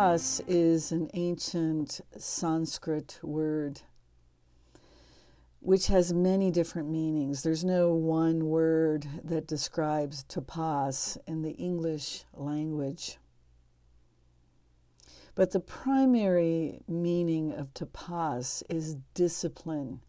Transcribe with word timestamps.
Tapas 0.00 0.40
is 0.48 0.92
an 0.92 1.10
ancient 1.12 2.00
Sanskrit 2.16 3.18
word 3.22 3.82
which 5.60 5.88
has 5.88 6.10
many 6.10 6.50
different 6.50 6.88
meanings. 6.88 7.42
There's 7.42 7.66
no 7.66 7.92
one 7.92 8.46
word 8.46 9.06
that 9.22 9.46
describes 9.46 10.24
tapas 10.24 11.18
in 11.26 11.42
the 11.42 11.50
English 11.50 12.24
language. 12.32 13.18
But 15.34 15.50
the 15.50 15.60
primary 15.60 16.80
meaning 16.88 17.52
of 17.52 17.74
tapas 17.74 18.62
is 18.70 18.96
discipline 19.12 20.00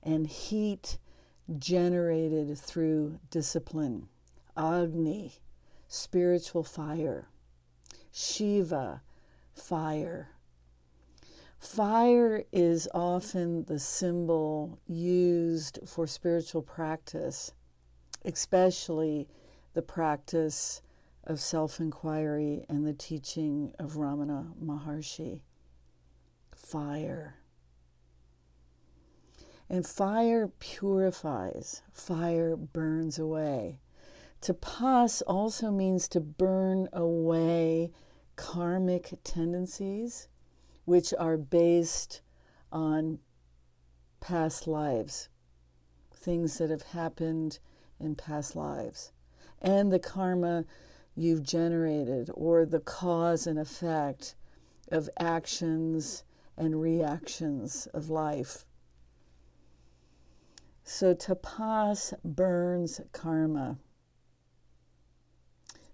and 0.00 0.28
heat 0.28 0.96
generated 1.58 2.56
through 2.56 3.18
discipline. 3.30 4.06
Agni, 4.56 5.40
spiritual 5.88 6.62
fire. 6.62 7.26
Shiva, 8.12 9.02
fire. 9.60 10.30
Fire 11.58 12.44
is 12.52 12.88
often 12.94 13.64
the 13.64 13.78
symbol 13.78 14.78
used 14.86 15.78
for 15.86 16.06
spiritual 16.06 16.62
practice, 16.62 17.52
especially 18.24 19.28
the 19.74 19.82
practice 19.82 20.80
of 21.24 21.38
self 21.38 21.78
inquiry 21.78 22.64
and 22.68 22.86
the 22.86 22.94
teaching 22.94 23.74
of 23.78 23.92
Ramana 23.92 24.54
Maharshi. 24.58 25.42
Fire. 26.56 27.36
And 29.68 29.86
fire 29.86 30.48
purifies, 30.48 31.82
fire 31.92 32.56
burns 32.56 33.18
away. 33.18 33.78
Tapas 34.40 35.22
also 35.26 35.70
means 35.70 36.08
to 36.08 36.20
burn 36.20 36.88
away 36.92 37.92
karmic 38.40 39.12
tendencies, 39.22 40.26
which 40.86 41.12
are 41.18 41.36
based 41.36 42.22
on 42.72 43.18
past 44.18 44.66
lives, 44.66 45.28
things 46.10 46.56
that 46.56 46.70
have 46.70 46.82
happened 46.82 47.58
in 48.00 48.14
past 48.14 48.56
lives, 48.56 49.12
and 49.60 49.92
the 49.92 49.98
karma 49.98 50.64
you've 51.14 51.42
generated, 51.42 52.30
or 52.32 52.64
the 52.64 52.80
cause 52.80 53.46
and 53.46 53.58
effect 53.58 54.34
of 54.90 55.10
actions 55.18 56.24
and 56.56 56.80
reactions 56.80 57.88
of 57.92 58.08
life. 58.08 58.64
So 60.82 61.14
tapas 61.14 62.14
burns 62.24 63.02
karma. 63.12 63.76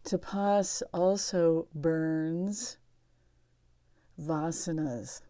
Tapas 0.07 0.85
also 0.95 1.67
burns 1.75 2.77
vasanas. 4.17 5.21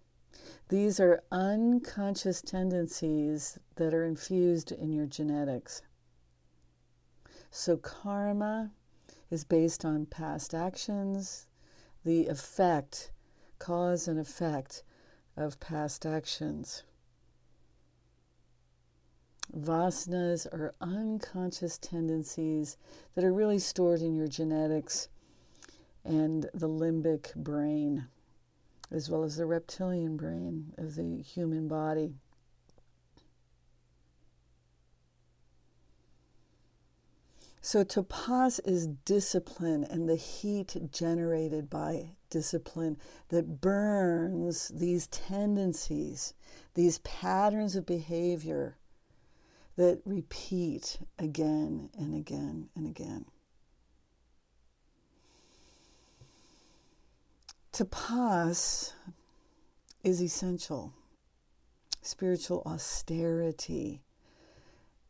These 0.68 1.00
are 1.00 1.22
unconscious 1.32 2.42
tendencies 2.42 3.58
that 3.76 3.94
are 3.94 4.04
infused 4.04 4.72
in 4.72 4.92
your 4.92 5.06
genetics. 5.06 5.80
So, 7.50 7.78
karma 7.78 8.70
is 9.30 9.44
based 9.44 9.86
on 9.86 10.04
past 10.04 10.52
actions, 10.52 11.46
the 12.04 12.26
effect, 12.26 13.12
cause 13.58 14.06
and 14.06 14.20
effect 14.20 14.82
of 15.38 15.58
past 15.58 16.04
actions. 16.04 16.82
Vasanas 19.54 20.46
are 20.52 20.74
unconscious 20.80 21.78
tendencies 21.78 22.76
that 23.14 23.24
are 23.24 23.32
really 23.32 23.58
stored 23.58 24.02
in 24.02 24.14
your 24.14 24.28
genetics 24.28 25.08
and 26.04 26.48
the 26.52 26.68
limbic 26.68 27.34
brain, 27.34 28.06
as 28.90 29.10
well 29.10 29.24
as 29.24 29.36
the 29.36 29.46
reptilian 29.46 30.16
brain 30.16 30.72
of 30.76 30.94
the 30.94 31.22
human 31.22 31.68
body. 31.68 32.12
So, 37.60 37.82
tapas 37.82 38.60
is 38.64 38.86
discipline 38.86 39.82
and 39.82 40.08
the 40.08 40.14
heat 40.14 40.76
generated 40.92 41.68
by 41.68 42.10
discipline 42.30 42.96
that 43.30 43.60
burns 43.60 44.68
these 44.68 45.08
tendencies, 45.08 46.34
these 46.74 46.98
patterns 46.98 47.74
of 47.74 47.84
behavior 47.84 48.76
that 49.76 50.00
repeat 50.04 50.98
again 51.18 51.90
and 51.98 52.14
again 52.14 52.68
and 52.74 52.86
again. 52.86 53.26
To 57.72 57.84
Tapas 57.84 58.94
is 60.02 60.22
essential. 60.22 60.94
Spiritual 62.00 62.62
austerity, 62.64 64.02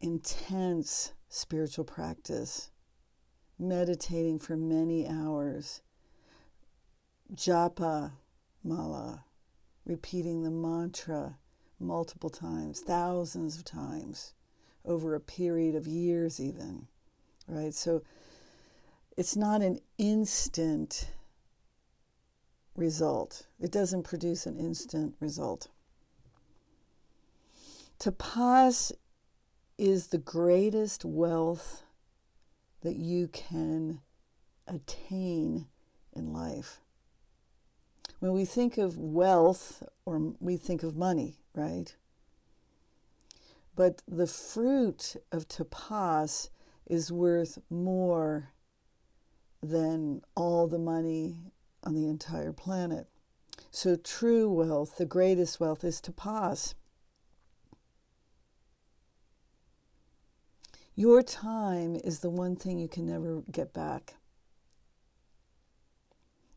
intense 0.00 1.12
spiritual 1.28 1.84
practice, 1.84 2.70
meditating 3.58 4.38
for 4.38 4.56
many 4.56 5.06
hours, 5.06 5.82
japa 7.32 8.12
mala, 8.64 9.26
repeating 9.84 10.42
the 10.42 10.50
mantra 10.50 11.36
multiple 11.78 12.30
times, 12.30 12.80
thousands 12.80 13.56
of 13.56 13.64
times 13.64 14.32
over 14.86 15.14
a 15.14 15.20
period 15.20 15.74
of 15.74 15.86
years, 15.86 16.40
even, 16.40 16.86
right? 17.48 17.74
So 17.74 18.02
it's 19.16 19.36
not 19.36 19.62
an 19.62 19.80
instant 19.98 21.10
result, 22.76 23.46
it 23.60 23.72
doesn't 23.72 24.02
produce 24.02 24.46
an 24.46 24.58
instant 24.58 25.14
result. 25.20 25.68
Tapas 27.98 28.92
is 29.78 30.08
the 30.08 30.18
greatest 30.18 31.04
wealth 31.04 31.82
that 32.82 32.96
you 32.96 33.28
can 33.28 34.00
attain 34.66 35.66
in 36.14 36.32
life. 36.32 36.80
When 38.20 38.32
we 38.32 38.44
think 38.44 38.78
of 38.78 38.98
wealth, 38.98 39.82
or 40.04 40.34
we 40.40 40.56
think 40.56 40.82
of 40.82 40.96
money, 40.96 41.38
right? 41.54 41.94
But 43.76 44.02
the 44.08 44.26
fruit 44.26 45.16
of 45.30 45.48
tapas 45.48 46.48
is 46.86 47.12
worth 47.12 47.58
more 47.68 48.52
than 49.62 50.22
all 50.34 50.66
the 50.66 50.78
money 50.78 51.36
on 51.84 51.94
the 51.94 52.08
entire 52.08 52.52
planet. 52.52 53.06
So, 53.70 53.96
true 53.96 54.50
wealth, 54.50 54.96
the 54.96 55.04
greatest 55.04 55.60
wealth, 55.60 55.84
is 55.84 56.00
tapas. 56.00 56.74
Your 60.94 61.22
time 61.22 61.96
is 61.96 62.20
the 62.20 62.30
one 62.30 62.56
thing 62.56 62.78
you 62.78 62.88
can 62.88 63.06
never 63.06 63.42
get 63.52 63.74
back. 63.74 64.14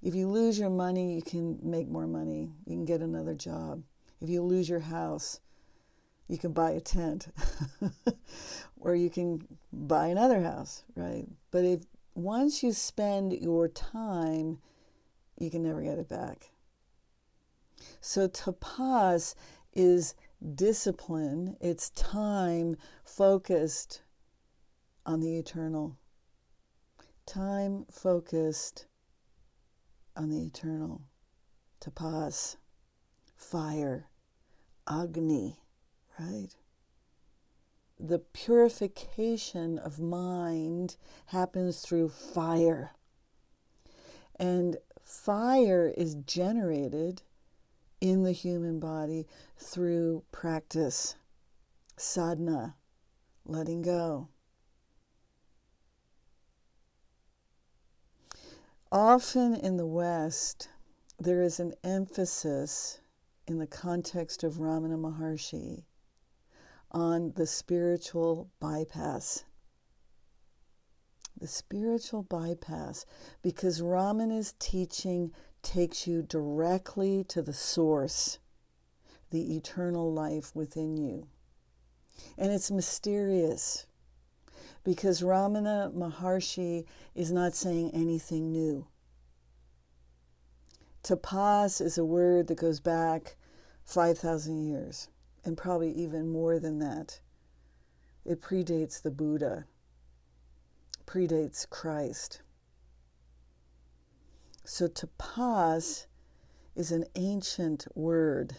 If 0.02 0.16
you 0.16 0.29
lose 0.29 0.58
your 0.58 0.69
money, 0.69 1.16
you 1.16 1.22
can 1.22 1.59
make 1.62 1.90
more 1.90 2.08
money. 2.08 2.53
You 2.66 2.75
can 2.75 2.85
get 2.85 3.02
another 3.02 3.34
job. 3.34 3.84
If 4.22 4.29
you 4.29 4.41
lose 4.41 4.69
your 4.69 4.79
house, 4.79 5.41
you 6.29 6.38
can 6.38 6.53
buy 6.53 6.72
a 6.72 6.79
tent 6.79 7.28
or 8.79 8.95
you 8.95 9.09
can 9.09 9.45
buy 9.73 10.07
another 10.07 10.41
house, 10.41 10.84
right? 10.95 11.25
But 11.51 11.66
if 11.66 11.81
once 12.14 12.64
you 12.64 12.72
spend 12.72 13.34
your 13.34 13.67
time, 13.67 14.59
you 15.40 15.49
can 15.49 15.64
never 15.64 15.81
get 15.81 15.97
it 15.97 16.08
back. 16.08 16.52
So 17.99 18.28
tapas 18.28 19.34
is 19.73 20.14
discipline, 20.55 21.58
it's 21.59 21.90
time 21.91 22.78
focused 23.03 24.03
on 25.05 25.22
the 25.22 25.37
eternal. 25.37 25.97
Time 27.25 27.85
focused 27.91 28.85
on 30.16 30.29
the 30.29 30.46
eternal. 30.46 31.02
Tapas, 31.82 32.58
fire, 33.35 34.08
Agni 34.87 35.58
right? 36.20 36.56
The 38.00 38.20
purification 38.20 39.78
of 39.78 40.00
mind 40.00 40.98
happens 41.28 41.82
through 41.82 42.10
fire. 42.10 42.92
And 44.38 44.78
fire 45.04 45.94
is 45.98 46.16
generated 46.16 47.22
in 48.00 48.24
the 48.24 48.32
human 48.32 48.80
body 48.80 49.28
through 49.58 50.24
practice, 50.32 51.16
sadhana, 51.98 52.76
letting 53.46 53.82
go. 53.82 54.30
Often 58.92 59.56
in 59.56 59.78
the 59.78 59.86
West, 59.86 60.70
there 61.20 61.44
is 61.44 61.60
an 61.60 61.74
emphasis 61.84 63.02
in 63.46 63.60
the 63.60 63.68
context 63.68 64.44
of 64.44 64.56
Ramana 64.56 64.98
Maharshi 64.98 65.84
on 66.91 67.34
the 67.36 67.46
spiritual 67.46 68.50
bypass. 68.59 69.44
The 71.40 71.47
spiritual 71.47 72.24
bypass, 72.24 73.06
because 73.41 73.82
Ramana's 73.82 74.56
teaching 74.59 75.32
takes 75.62 76.08
you 76.08 76.22
directly 76.22 77.24
to 77.26 77.41
the 77.41 77.53
source, 77.53 78.40
the 79.30 79.56
eternal 79.56 80.12
life 80.12 80.56
within 80.56 80.97
you. 80.97 81.28
And 82.38 82.52
it's 82.52 82.72
mysterious 82.72 83.85
because 84.84 85.22
Ramana 85.22 85.94
Maharshi 85.94 86.85
is 87.16 87.32
not 87.32 87.56
saying 87.56 87.92
anything 87.94 88.52
new. 88.52 88.88
Tapas 91.03 91.80
is 91.80 91.97
a 91.97 92.06
word 92.06 92.47
that 92.47 92.58
goes 92.58 92.80
back 92.80 93.38
5,000 93.84 94.68
years, 94.68 95.08
and 95.44 95.58
probably 95.58 95.91
even 95.91 96.30
more 96.30 96.59
than 96.59 96.80
that. 96.80 97.20
It 98.26 98.41
predates 98.41 99.02
the 99.02 99.12
Buddha, 99.12 99.66
predates 101.06 101.70
Christ. 101.70 102.41
So 104.64 104.88
tapas 104.88 106.06
is 106.76 106.91
an 106.91 107.06
ancient 107.16 107.88
word. 107.96 108.56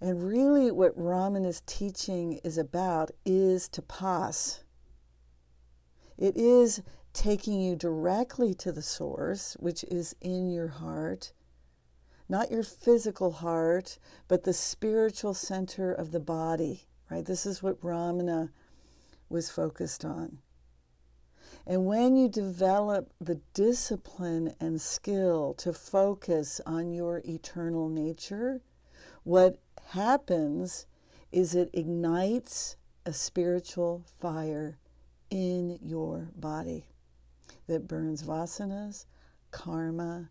And 0.00 0.26
really, 0.26 0.70
what 0.70 0.98
Ramana's 0.98 1.62
teaching 1.66 2.40
is 2.44 2.58
about 2.58 3.10
is 3.24 3.68
tapas. 3.68 4.60
It 6.16 6.36
is 6.36 6.82
taking 7.12 7.60
you 7.60 7.76
directly 7.76 8.54
to 8.54 8.72
the 8.72 8.82
source, 8.82 9.56
which 9.60 9.84
is 9.84 10.14
in 10.20 10.50
your 10.50 10.68
heart, 10.68 11.32
not 12.28 12.50
your 12.50 12.62
physical 12.62 13.32
heart, 13.32 13.98
but 14.26 14.44
the 14.44 14.52
spiritual 14.52 15.34
center 15.34 15.92
of 15.92 16.12
the 16.12 16.20
body, 16.20 16.86
right? 17.10 17.24
This 17.24 17.46
is 17.46 17.62
what 17.62 17.80
Ramana 17.80 18.50
was 19.28 19.50
focused 19.50 20.04
on. 20.04 20.38
And 21.66 21.86
when 21.86 22.16
you 22.16 22.28
develop 22.28 23.10
the 23.20 23.40
discipline 23.52 24.54
and 24.60 24.80
skill 24.80 25.54
to 25.58 25.72
focus 25.72 26.60
on 26.64 26.92
your 26.92 27.22
eternal 27.26 27.88
nature, 27.88 28.62
what 29.22 29.58
happens 29.90 30.86
is 31.30 31.54
it 31.54 31.70
ignites 31.72 32.76
a 33.04 33.12
spiritual 33.12 34.04
fire 34.18 34.78
in 35.30 35.78
your 35.82 36.28
body 36.36 36.86
that 37.66 37.86
burns 37.86 38.22
vasanas, 38.22 39.04
karma, 39.50 40.30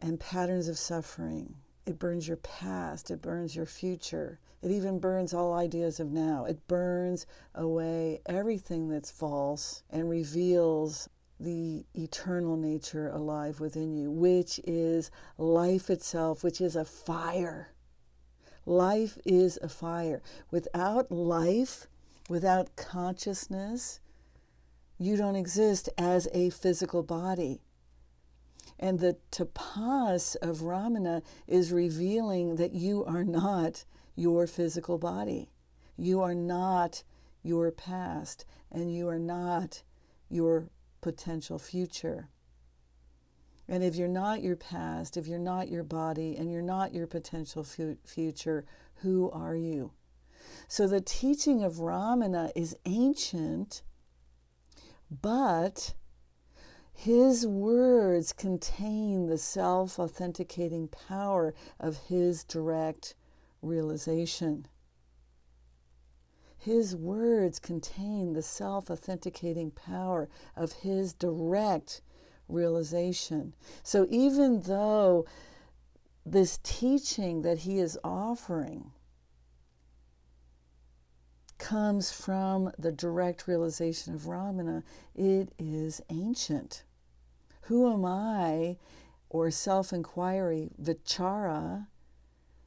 and 0.00 0.20
patterns 0.20 0.68
of 0.68 0.78
suffering. 0.78 1.56
It 1.86 1.98
burns 1.98 2.26
your 2.26 2.38
past, 2.38 3.10
it 3.10 3.22
burns 3.22 3.54
your 3.54 3.66
future, 3.66 4.40
it 4.62 4.70
even 4.70 4.98
burns 4.98 5.32
all 5.32 5.52
ideas 5.52 6.00
of 6.00 6.10
now. 6.10 6.44
It 6.44 6.66
burns 6.66 7.26
away 7.54 8.20
everything 8.26 8.88
that's 8.88 9.10
false 9.10 9.82
and 9.90 10.10
reveals 10.10 11.08
the 11.38 11.84
eternal 11.94 12.56
nature 12.56 13.08
alive 13.08 13.60
within 13.60 13.94
you, 13.94 14.10
which 14.10 14.58
is 14.64 15.10
life 15.38 15.90
itself, 15.90 16.42
which 16.42 16.60
is 16.60 16.74
a 16.74 16.84
fire. 16.84 17.68
Life 18.64 19.18
is 19.24 19.58
a 19.62 19.68
fire. 19.68 20.22
Without 20.50 21.12
life, 21.12 21.86
without 22.28 22.74
consciousness, 22.74 24.00
you 24.98 25.16
don't 25.16 25.36
exist 25.36 25.88
as 25.98 26.26
a 26.32 26.50
physical 26.50 27.02
body. 27.02 27.60
And 28.78 28.98
the 28.98 29.16
tapas 29.30 30.36
of 30.42 30.58
Ramana 30.58 31.22
is 31.46 31.72
revealing 31.72 32.56
that 32.56 32.72
you 32.72 33.04
are 33.04 33.24
not 33.24 33.84
your 34.14 34.46
physical 34.46 34.98
body. 34.98 35.50
You 35.96 36.20
are 36.22 36.34
not 36.34 37.02
your 37.42 37.70
past, 37.70 38.44
and 38.70 38.94
you 38.94 39.08
are 39.08 39.18
not 39.18 39.82
your 40.28 40.68
potential 41.00 41.58
future. 41.58 42.28
And 43.68 43.82
if 43.82 43.96
you're 43.96 44.08
not 44.08 44.42
your 44.42 44.56
past, 44.56 45.16
if 45.16 45.26
you're 45.26 45.38
not 45.38 45.68
your 45.68 45.84
body, 45.84 46.36
and 46.36 46.50
you're 46.50 46.62
not 46.62 46.92
your 46.92 47.06
potential 47.06 47.64
fu- 47.64 47.98
future, 48.04 48.64
who 48.96 49.30
are 49.30 49.56
you? 49.56 49.92
So 50.68 50.86
the 50.86 51.00
teaching 51.00 51.62
of 51.62 51.74
Ramana 51.74 52.52
is 52.54 52.76
ancient 52.84 53.82
but 55.10 55.94
his 56.98 57.46
words 57.46 58.32
contain 58.32 59.26
the 59.26 59.36
self 59.36 59.98
authenticating 59.98 60.88
power 60.88 61.54
of 61.78 61.98
his 62.08 62.42
direct 62.42 63.14
realization. 63.60 64.66
His 66.56 66.96
words 66.96 67.58
contain 67.58 68.32
the 68.32 68.42
self 68.42 68.90
authenticating 68.90 69.70
power 69.70 70.28
of 70.56 70.72
his 70.72 71.12
direct 71.12 72.00
realization. 72.48 73.54
So 73.82 74.06
even 74.08 74.62
though 74.62 75.26
this 76.24 76.58
teaching 76.62 77.42
that 77.42 77.58
he 77.58 77.78
is 77.78 77.98
offering 78.02 78.90
comes 81.58 82.10
from 82.10 82.72
the 82.78 82.90
direct 82.90 83.46
realization 83.46 84.14
of 84.14 84.22
Ramana, 84.22 84.82
it 85.14 85.52
is 85.58 86.00
ancient. 86.08 86.84
Who 87.66 87.92
am 87.92 88.04
I, 88.04 88.78
or 89.28 89.50
self 89.50 89.92
inquiry, 89.92 90.70
vichara, 90.80 91.88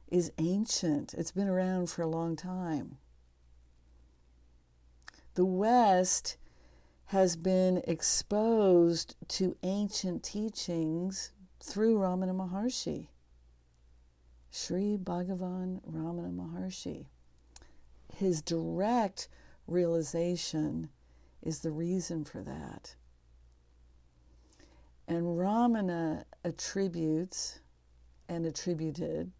is 0.08 0.32
ancient. 0.38 1.14
It's 1.14 1.30
been 1.30 1.48
around 1.48 1.88
for 1.88 2.02
a 2.02 2.06
long 2.06 2.36
time. 2.36 2.98
The 5.34 5.44
West 5.44 6.36
has 7.06 7.36
been 7.36 7.82
exposed 7.86 9.16
to 9.28 9.56
ancient 9.62 10.22
teachings 10.22 11.32
through 11.62 11.98
Ramana 11.98 12.34
Maharshi. 12.34 13.08
Sri 14.50 14.96
Bhagavan 14.96 15.80
Ramana 15.88 16.34
Maharshi 16.34 17.06
his 18.20 18.42
direct 18.42 19.28
realization 19.66 20.90
is 21.42 21.60
the 21.60 21.70
reason 21.70 22.24
for 22.24 22.42
that. 22.42 22.94
And 25.10 25.36
Ramana 25.36 26.22
attributes 26.44 27.58
and 28.28 28.46
attributed 28.46 29.32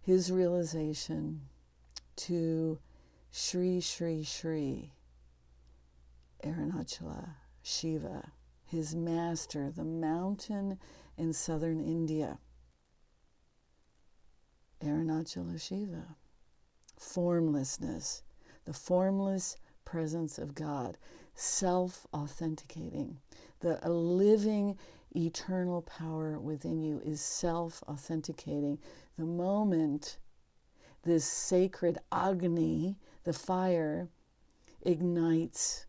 his 0.00 0.32
realization 0.32 1.42
to 2.16 2.78
Sri 3.30 3.82
Sri 3.82 4.24
Sri 4.24 4.94
Arunachala 6.42 7.34
Shiva, 7.60 8.32
his 8.64 8.96
master, 8.96 9.70
the 9.70 9.84
mountain 9.84 10.78
in 11.18 11.34
southern 11.34 11.80
India. 11.80 12.38
Arunachala 14.82 15.60
Shiva 15.60 16.16
formlessness, 16.98 18.22
the 18.64 18.72
formless 18.72 19.58
presence 19.84 20.38
of 20.38 20.54
God, 20.54 20.96
self 21.34 22.06
authenticating. 22.14 23.18
The 23.60 23.78
living 23.88 24.78
eternal 25.14 25.82
power 25.82 26.38
within 26.38 26.82
you 26.82 27.00
is 27.04 27.20
self 27.20 27.82
authenticating. 27.88 28.78
The 29.16 29.24
moment 29.24 30.18
this 31.02 31.24
sacred 31.24 31.98
Agni, 32.12 32.96
the 33.24 33.32
fire, 33.32 34.08
ignites 34.82 35.86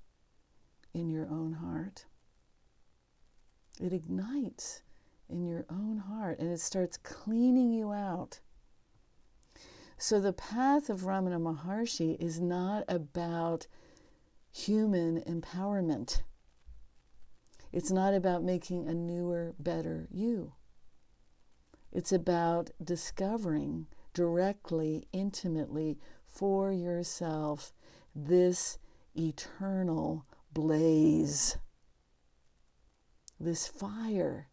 in 0.94 1.10
your 1.10 1.28
own 1.30 1.54
heart, 1.54 2.06
it 3.80 3.94
ignites 3.94 4.82
in 5.30 5.46
your 5.46 5.66
own 5.70 5.98
heart 5.98 6.40
and 6.40 6.52
it 6.52 6.60
starts 6.60 6.98
cleaning 6.98 7.72
you 7.72 7.94
out 7.94 8.40
so 10.02 10.22
the 10.22 10.32
path 10.32 10.90
of 10.90 11.02
Ramana 11.02 11.42
Maharshi 11.42 12.16
is 12.22 12.40
not 12.40 12.86
about 12.88 13.68
human 14.50 15.22
empowerment. 15.24 16.22
It's 17.72 17.92
not 17.92 18.14
about 18.14 18.44
making 18.44 18.88
a 18.88 18.94
newer, 18.94 19.54
better 19.60 20.08
you. 20.12 20.54
It's 21.92 22.12
about 22.12 22.72
discovering 22.84 23.88
directly, 24.14 25.08
intimately 25.14 26.00
for 26.26 26.72
yourself 26.72 27.74
this 28.16 28.78
eternal 29.16 30.26
blaze, 30.54 31.58
this 33.40 33.68
fire 33.68 34.48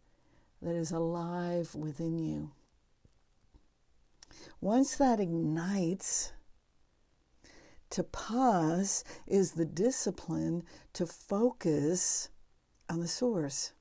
that 0.61 0.75
is 0.75 0.91
alive 0.91 1.75
within 1.75 2.19
you. 2.19 2.51
Once 4.61 4.95
that 4.95 5.19
ignites, 5.19 6.33
tapas 7.89 9.03
is 9.27 9.51
the 9.51 9.65
discipline 9.65 10.63
to 10.93 11.05
focus 11.05 12.29
on 12.89 12.99
the 12.99 13.07
source. 13.07 13.73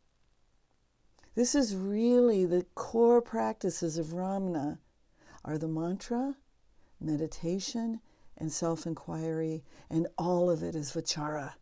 This 1.34 1.54
is 1.54 1.76
really 1.76 2.46
the 2.46 2.66
core 2.74 3.20
practices 3.22 3.98
of 3.98 4.06
Ramana 4.14 4.78
are 5.44 5.58
the 5.58 5.68
mantra, 5.68 6.36
meditation, 7.00 8.00
and 8.38 8.50
self-inquiry, 8.50 9.64
and 9.88 10.08
all 10.18 10.50
of 10.50 10.62
it 10.62 10.74
is 10.74 10.92
vichara, 10.92 11.54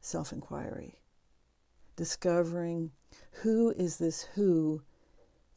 self-inquiry. 0.00 0.98
discovering 1.96 2.90
who 3.42 3.70
is 3.72 3.98
this 3.98 4.22
who 4.34 4.82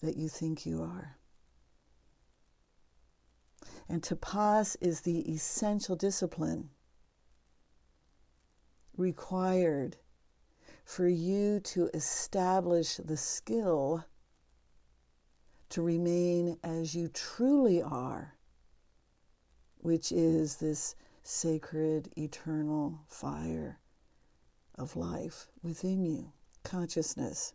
that 0.01 0.17
you 0.17 0.27
think 0.27 0.65
you 0.65 0.81
are. 0.81 1.17
And 3.87 4.01
tapas 4.01 4.75
is 4.81 5.01
the 5.01 5.19
essential 5.31 5.95
discipline 5.95 6.69
required 8.97 9.97
for 10.85 11.07
you 11.07 11.59
to 11.59 11.89
establish 11.95 12.97
the 12.97 13.17
skill 13.17 14.05
to 15.69 15.81
remain 15.81 16.57
as 16.63 16.95
you 16.95 17.07
truly 17.07 17.81
are, 17.81 18.35
which 19.79 20.11
is 20.11 20.57
this 20.57 20.95
sacred, 21.23 22.09
eternal 22.15 22.99
fire 23.07 23.79
of 24.75 24.95
life 24.95 25.47
within 25.63 26.05
you, 26.05 26.31
consciousness. 26.63 27.53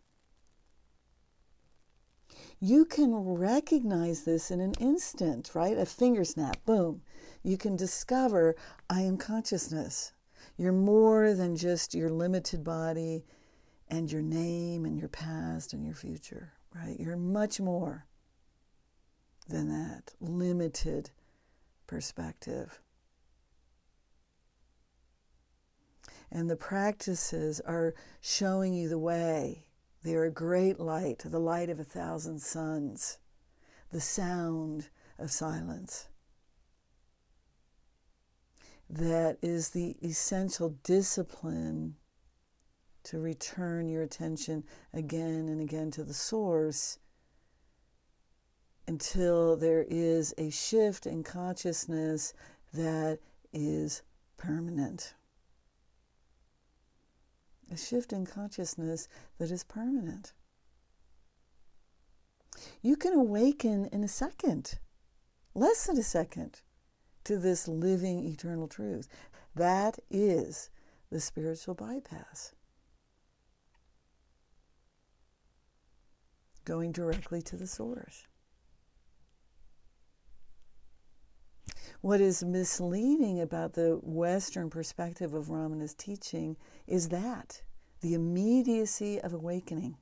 You 2.59 2.85
can 2.85 3.15
recognize 3.15 4.23
this 4.23 4.51
in 4.51 4.59
an 4.59 4.73
instant, 4.79 5.55
right? 5.55 5.77
A 5.77 5.85
finger 5.85 6.25
snap, 6.25 6.63
boom. 6.65 7.01
You 7.43 7.57
can 7.57 7.77
discover 7.77 8.55
I 8.89 9.01
am 9.01 9.17
consciousness. 9.17 10.11
You're 10.57 10.71
more 10.71 11.33
than 11.33 11.55
just 11.55 11.93
your 11.93 12.09
limited 12.09 12.63
body 12.63 13.25
and 13.87 14.11
your 14.11 14.21
name 14.21 14.85
and 14.85 14.97
your 14.97 15.09
past 15.09 15.73
and 15.73 15.83
your 15.83 15.95
future, 15.95 16.53
right? 16.75 16.99
You're 16.99 17.17
much 17.17 17.59
more 17.59 18.05
than 19.47 19.69
that 19.69 20.13
limited 20.19 21.11
perspective. 21.87 22.79
And 26.31 26.49
the 26.49 26.55
practices 26.55 27.59
are 27.65 27.93
showing 28.21 28.73
you 28.73 28.87
the 28.87 28.99
way. 28.99 29.65
They 30.03 30.15
are 30.15 30.23
a 30.23 30.31
great 30.31 30.79
light, 30.79 31.23
the 31.25 31.39
light 31.39 31.69
of 31.69 31.79
a 31.79 31.83
thousand 31.83 32.39
suns, 32.39 33.17
the 33.91 33.99
sound 33.99 34.89
of 35.19 35.31
silence 35.31 36.07
that 38.91 39.37
is 39.41 39.69
the 39.69 39.95
essential 40.03 40.75
discipline 40.83 41.95
to 43.03 43.19
return 43.19 43.87
your 43.87 44.03
attention 44.03 44.63
again 44.93 45.47
and 45.47 45.61
again 45.61 45.89
to 45.91 46.03
the 46.03 46.13
source 46.13 46.99
until 48.87 49.55
there 49.55 49.85
is 49.89 50.33
a 50.37 50.49
shift 50.49 51.05
in 51.05 51.23
consciousness 51.23 52.33
that 52.73 53.19
is 53.53 54.01
permanent. 54.35 55.13
A 57.71 57.77
shift 57.77 58.11
in 58.11 58.25
consciousness 58.25 59.07
that 59.37 59.51
is 59.51 59.63
permanent. 59.63 60.33
You 62.81 62.97
can 62.97 63.13
awaken 63.13 63.85
in 63.93 64.03
a 64.03 64.09
second, 64.09 64.79
less 65.55 65.87
than 65.87 65.97
a 65.97 66.03
second 66.03 66.61
to 67.23 67.37
this 67.37 67.67
living 67.67 68.25
eternal 68.25 68.67
truth. 68.67 69.07
That 69.55 69.99
is 70.09 70.69
the 71.11 71.19
spiritual 71.19 71.75
bypass. 71.75 72.53
Going 76.63 76.91
directly 76.91 77.41
to 77.43 77.57
the 77.57 77.67
source. 77.67 78.27
What 82.01 82.19
is 82.19 82.43
misleading 82.43 83.39
about 83.39 83.73
the 83.73 83.99
Western 84.01 84.71
perspective 84.71 85.35
of 85.35 85.49
Ramana's 85.49 85.93
teaching 85.93 86.57
is 86.87 87.09
that 87.09 87.61
the 88.01 88.15
immediacy 88.15 89.21
of 89.21 89.33
awakening, 89.33 89.97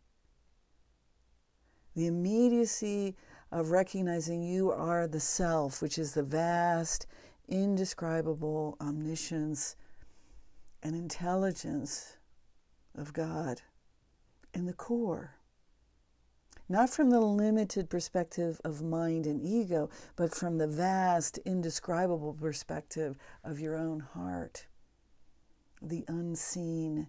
the 1.96 2.08
immediacy 2.08 3.18
of 3.52 3.72
recognizing 3.72 4.44
you 4.44 4.72
are 4.72 5.08
the 5.08 5.20
self, 5.20 5.82
which 5.82 5.98
is 5.98 6.14
the 6.14 6.24
vast, 6.24 7.08
indescribable 7.48 8.78
omniscience 8.80 9.76
and 10.84 10.96
intelligence 10.96 12.18
of 12.96 13.14
God 13.14 13.62
in 14.54 14.66
the 14.66 14.74
core. 14.74 15.36
Not 16.72 16.92
from 16.92 17.10
the 17.10 17.20
limited 17.20 17.90
perspective 17.90 18.62
of 18.64 18.84
mind 18.84 19.26
and 19.26 19.42
ego, 19.42 19.90
but 20.16 20.36
from 20.36 20.60
the 20.60 20.68
vast, 20.68 21.40
indescribable 21.40 22.34
perspective 22.34 23.18
of 23.44 23.60
your 23.60 23.76
own 23.76 24.00
heart, 24.00 24.68
the 25.82 26.06
unseen 26.08 27.08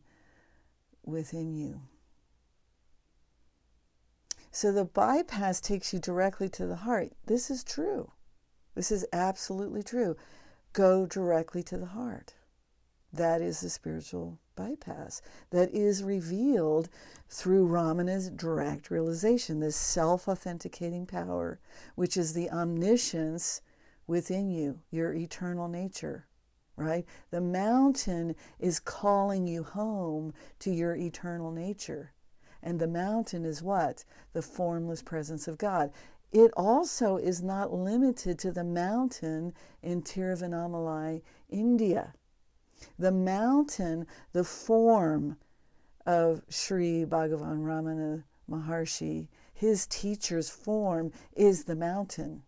within 1.04 1.54
you. 1.54 1.82
So 4.52 4.72
the 4.72 4.84
bypass 4.84 5.60
takes 5.60 5.92
you 5.92 6.00
directly 6.00 6.48
to 6.50 6.66
the 6.66 6.76
heart. 6.76 7.12
This 7.26 7.50
is 7.50 7.62
true. 7.62 8.10
This 8.74 8.90
is 8.90 9.06
absolutely 9.12 9.82
true. 9.82 10.16
Go 10.72 11.06
directly 11.06 11.62
to 11.64 11.78
the 11.78 11.86
heart. 11.86 12.34
That 13.12 13.42
is 13.42 13.60
the 13.60 13.70
spiritual 13.70 14.38
bypass 14.56 15.22
that 15.50 15.70
is 15.70 16.02
revealed 16.02 16.88
through 17.28 17.68
Ramana's 17.68 18.28
direct 18.30 18.90
realization, 18.90 19.60
this 19.60 19.76
self 19.76 20.28
authenticating 20.28 21.06
power, 21.06 21.60
which 21.94 22.16
is 22.16 22.32
the 22.32 22.50
omniscience 22.50 23.62
within 24.06 24.50
you, 24.50 24.80
your 24.90 25.14
eternal 25.14 25.68
nature, 25.68 26.26
right? 26.76 27.06
The 27.30 27.40
mountain 27.40 28.34
is 28.58 28.80
calling 28.80 29.46
you 29.46 29.62
home 29.62 30.32
to 30.58 30.70
your 30.70 30.96
eternal 30.96 31.52
nature. 31.52 32.12
And 32.62 32.78
the 32.78 32.88
mountain 32.88 33.44
is 33.44 33.62
what? 33.62 34.04
The 34.32 34.42
formless 34.42 35.02
presence 35.02 35.48
of 35.48 35.58
God. 35.58 35.92
It 36.32 36.52
also 36.56 37.16
is 37.16 37.42
not 37.42 37.72
limited 37.72 38.38
to 38.40 38.52
the 38.52 38.64
mountain 38.64 39.52
in 39.82 40.02
Tiruvannamalai, 40.02 41.22
India. 41.48 42.14
The 42.98 43.12
mountain, 43.12 44.06
the 44.32 44.44
form 44.44 45.36
of 46.06 46.42
Sri 46.48 47.04
Bhagavan 47.04 47.64
Ramana 47.64 48.24
Maharshi, 48.48 49.28
his 49.52 49.86
teacher's 49.86 50.48
form 50.48 51.12
is 51.34 51.64
the 51.64 51.76
mountain. 51.76 52.42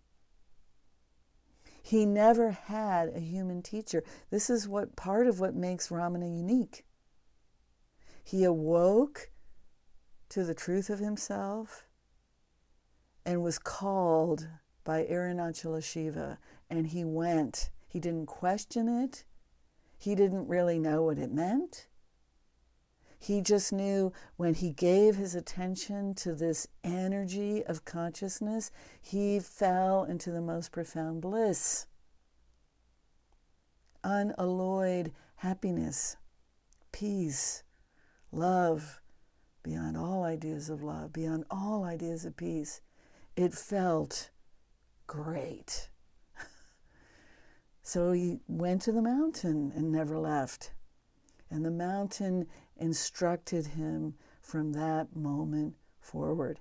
He 1.83 2.07
never 2.07 2.53
had 2.53 3.09
a 3.09 3.21
human 3.21 3.61
teacher. 3.63 4.05
This 4.31 4.49
is 4.49 4.69
what 4.69 4.97
part 4.97 5.27
of 5.27 5.41
what 5.41 5.55
makes 5.55 5.89
Ramana 5.89 6.35
unique. 6.35 6.87
He 8.23 8.45
awoke 8.45 9.32
to 10.33 10.45
the 10.45 10.55
truth 10.55 10.89
of 10.89 10.99
himself 10.99 11.85
and 13.27 13.43
was 13.43 13.59
called 13.59 14.49
by 14.83 15.05
Arunachala 15.05 15.85
Shiva. 15.85 16.39
And 16.71 16.87
he 16.87 17.05
went. 17.05 17.69
He 17.87 18.01
didn't 18.01 18.27
question 18.27 18.89
it, 18.89 19.25
he 19.99 20.15
didn't 20.15 20.49
really 20.49 20.79
know 20.79 21.03
what 21.03 21.19
it 21.19 21.31
meant. 21.31 21.87
He 23.19 23.43
just 23.43 23.73
knew 23.73 24.13
when 24.37 24.55
he 24.55 24.71
gave 24.71 25.17
his 25.17 25.35
attention 25.35 26.15
to 26.15 26.35
this 26.35 26.67
energy 26.83 27.63
of 27.67 27.85
consciousness, 27.85 28.71
he 29.03 29.39
fell 29.39 30.05
into 30.05 30.31
the 30.31 30.41
most 30.41 30.73
profound 30.73 31.21
bliss, 31.21 31.87
unalloyed 34.03 35.13
happiness, 35.37 36.17
peace, 36.91 37.63
love, 38.33 39.02
beyond 39.63 39.97
all 39.97 40.25
ideas 40.25 40.69
of 40.69 40.83
love, 40.83 41.13
beyond 41.13 41.45
all 41.51 41.85
ideas 41.85 42.25
of 42.25 42.37
peace. 42.37 42.81
It 43.37 43.55
felt 43.55 44.31
great. 45.07 45.89
so 47.83 48.13
he 48.13 48.41
went 48.47 48.83
to 48.83 48.93
the 48.93 49.03
mountain 49.03 49.73
and 49.75 49.91
never 49.91 50.19
left. 50.19 50.73
And 51.51 51.65
the 51.65 51.71
mountain 51.71 52.47
instructed 52.77 53.67
him 53.67 54.15
from 54.41 54.73
that 54.73 55.15
moment 55.15 55.77
forward. 56.01 56.59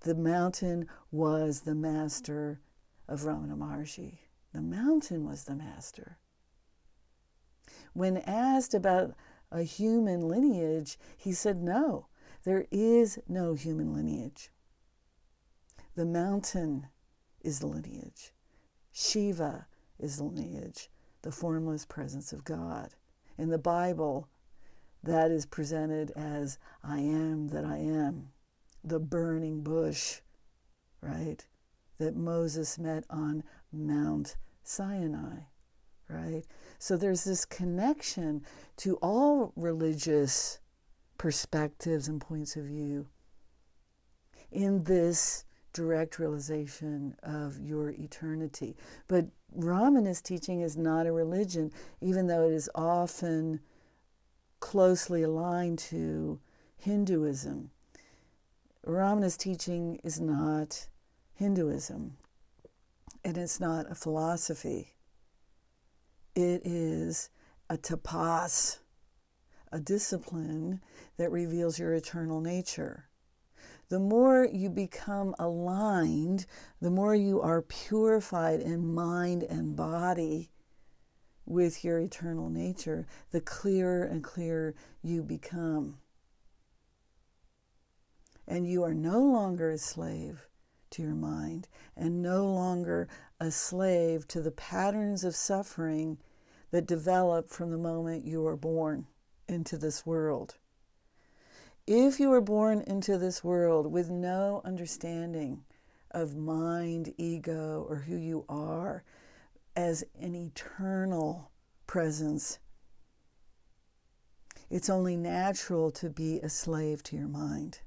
The 0.00 0.14
mountain 0.14 0.88
was 1.10 1.60
the 1.60 1.74
master 1.74 2.60
of 3.06 3.22
Ramana 3.22 3.56
Maharshi. 3.56 4.18
The 4.52 4.62
mountain 4.62 5.24
was 5.24 5.44
the 5.44 5.54
master. 5.54 6.18
When 7.92 8.16
asked 8.18 8.72
about 8.72 9.14
a 9.52 9.62
human 9.62 10.28
lineage, 10.28 10.98
he 11.16 11.32
said 11.32 11.62
no. 11.62 12.06
There 12.44 12.66
is 12.70 13.18
no 13.28 13.54
human 13.54 13.92
lineage. 13.94 14.50
The 15.94 16.06
mountain 16.06 16.86
is 17.42 17.58
the 17.58 17.66
lineage. 17.66 18.32
Shiva 18.92 19.66
is 19.98 20.16
the 20.16 20.24
lineage, 20.24 20.88
the 21.22 21.32
formless 21.32 21.84
presence 21.84 22.32
of 22.32 22.44
God. 22.44 22.94
In 23.36 23.50
the 23.50 23.58
Bible, 23.58 24.28
that 25.02 25.30
is 25.30 25.46
presented 25.46 26.12
as 26.12 26.58
I 26.82 26.98
am 27.00 27.48
that 27.48 27.64
I 27.64 27.78
am, 27.78 28.30
the 28.82 28.98
burning 28.98 29.62
bush, 29.62 30.20
right? 31.02 31.46
That 31.98 32.16
Moses 32.16 32.78
met 32.78 33.04
on 33.10 33.44
Mount 33.72 34.36
Sinai, 34.62 35.40
right? 36.08 36.44
So 36.78 36.96
there's 36.96 37.24
this 37.24 37.44
connection 37.44 38.44
to 38.78 38.96
all 38.96 39.52
religious 39.56 40.58
perspectives 41.20 42.08
and 42.08 42.18
points 42.18 42.56
of 42.56 42.64
view 42.64 43.06
in 44.50 44.82
this 44.84 45.44
direct 45.74 46.18
realization 46.18 47.14
of 47.22 47.60
your 47.60 47.90
eternity. 47.90 48.74
But 49.06 49.26
Ramana's 49.54 50.22
teaching 50.22 50.62
is 50.62 50.78
not 50.78 51.06
a 51.06 51.12
religion, 51.12 51.72
even 52.00 52.26
though 52.26 52.48
it 52.48 52.54
is 52.54 52.70
often 52.74 53.60
closely 54.60 55.22
aligned 55.22 55.78
to 55.90 56.40
Hinduism. 56.78 57.70
Ramana's 58.86 59.36
teaching 59.36 60.00
is 60.02 60.22
not 60.22 60.88
Hinduism, 61.34 62.16
and 63.26 63.36
it's 63.36 63.60
not 63.60 63.90
a 63.90 63.94
philosophy. 63.94 64.94
It 66.34 66.62
is 66.64 67.28
a 67.68 67.76
tapas, 67.76 68.78
a 69.70 69.78
discipline 69.78 70.80
that 71.20 71.30
reveals 71.30 71.78
your 71.78 71.92
eternal 71.92 72.40
nature 72.40 73.10
the 73.90 73.98
more 73.98 74.48
you 74.50 74.70
become 74.70 75.34
aligned, 75.38 76.46
the 76.80 76.90
more 76.90 77.14
you 77.14 77.40
are 77.40 77.60
purified 77.60 78.60
in 78.60 78.94
mind 78.94 79.42
and 79.42 79.74
body 79.74 80.48
with 81.44 81.84
your 81.84 81.98
eternal 81.98 82.48
nature, 82.48 83.08
the 83.32 83.40
clearer 83.40 84.04
and 84.04 84.22
clearer 84.22 84.76
you 85.02 85.24
become. 85.24 85.98
And 88.46 88.64
you 88.64 88.84
are 88.84 88.94
no 88.94 89.18
longer 89.18 89.70
a 89.70 89.78
slave 89.78 90.46
to 90.90 91.02
your 91.02 91.16
mind 91.16 91.66
and 91.96 92.22
no 92.22 92.46
longer 92.46 93.08
a 93.40 93.50
slave 93.50 94.28
to 94.28 94.40
the 94.40 94.52
patterns 94.52 95.24
of 95.24 95.34
suffering 95.34 96.18
that 96.70 96.86
develop 96.86 97.48
from 97.48 97.72
the 97.72 97.76
moment 97.76 98.24
you 98.24 98.46
are 98.46 98.56
born 98.56 99.08
into 99.48 99.76
this 99.76 100.06
world. 100.06 100.54
If 101.92 102.20
you 102.20 102.28
were 102.28 102.40
born 102.40 102.82
into 102.82 103.18
this 103.18 103.42
world 103.42 103.90
with 103.90 104.10
no 104.10 104.62
understanding 104.64 105.64
of 106.12 106.36
mind, 106.36 107.12
ego, 107.18 107.84
or 107.88 107.96
who 107.96 108.14
you 108.14 108.44
are 108.48 109.02
as 109.74 110.04
an 110.20 110.36
eternal 110.36 111.50
presence, 111.88 112.60
it's 114.70 114.88
only 114.88 115.16
natural 115.16 115.90
to 115.90 116.08
be 116.08 116.38
a 116.38 116.48
slave 116.48 117.02
to 117.02 117.16
your 117.16 117.26
mind. 117.26 117.80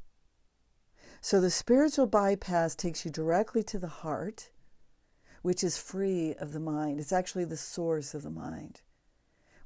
So 1.21 1.39
the 1.39 1.49
spiritual 1.49 2.05
bypass 2.05 2.75
takes 2.75 3.05
you 3.05 3.11
directly 3.11 3.63
to 3.63 3.79
the 3.79 3.87
heart, 3.87 4.49
which 5.43 5.63
is 5.63 5.77
free 5.77 6.35
of 6.41 6.51
the 6.51 6.59
mind. 6.59 6.99
It's 6.99 7.13
actually 7.13 7.45
the 7.45 7.55
source 7.55 8.13
of 8.13 8.23
the 8.23 8.29
mind. 8.29 8.81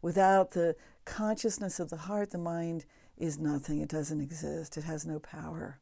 Without 0.03 0.51
the 0.51 0.75
consciousness 1.05 1.79
of 1.79 1.89
the 1.89 1.97
heart, 1.97 2.29
the 2.29 2.37
mind 2.37 2.85
is 3.17 3.39
nothing, 3.39 3.81
it 3.81 3.89
doesn't 3.89 4.21
exist, 4.21 4.77
it 4.77 4.83
has 4.83 5.05
no 5.05 5.19
power. 5.19 5.79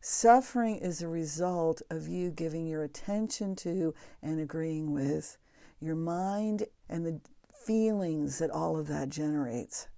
Suffering 0.00 0.76
is 0.76 1.02
a 1.02 1.08
result 1.08 1.82
of 1.90 2.06
you 2.06 2.30
giving 2.30 2.66
your 2.66 2.84
attention 2.84 3.56
to 3.56 3.94
and 4.22 4.40
agreeing 4.40 4.92
with 4.92 5.38
your 5.80 5.96
mind 5.96 6.64
and 6.88 7.04
the 7.04 7.20
feelings 7.52 8.38
that 8.38 8.50
all 8.50 8.78
of 8.78 8.86
that 8.86 9.08
generates 9.08 9.88